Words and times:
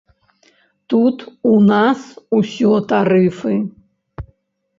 Тут 0.93 1.17
у 1.51 1.59
нас 1.71 2.01
усё 2.39 2.71
тарыфы. 2.93 3.53